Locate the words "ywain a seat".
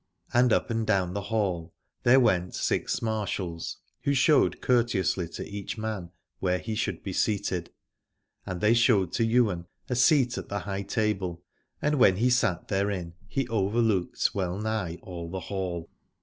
9.51-10.37